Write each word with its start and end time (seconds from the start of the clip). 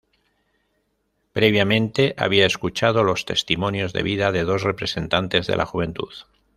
Previamente, 1.31 2.15
había 2.17 2.47
escuchado 2.47 3.03
los 3.03 3.23
testimonios 3.25 3.93
de 3.93 4.01
vida 4.01 4.31
de 4.31 4.45
dos 4.45 4.63
representantes 4.63 5.45
de 5.45 5.55
la 5.55 5.67
juventud. 5.67 6.09